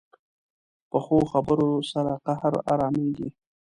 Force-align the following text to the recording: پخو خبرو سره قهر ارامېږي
پخو 0.89 1.17
خبرو 1.31 1.71
سره 1.91 2.11
قهر 2.25 2.53
ارامېږي 2.73 3.29